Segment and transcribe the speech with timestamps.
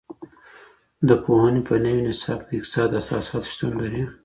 [1.07, 4.03] د پوهنې په نوي نصاب کي د اقتصاد اساسات شتون لري؟